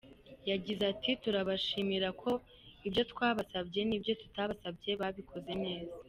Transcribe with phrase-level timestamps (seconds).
[0.49, 2.31] Yagize ati “Turabashimira ko
[2.87, 5.95] ibyo twabasabye n’ibyo tutabasabye babikoze neza.